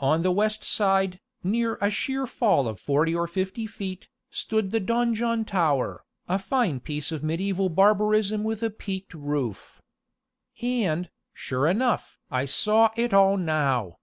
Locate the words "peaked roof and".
8.68-11.08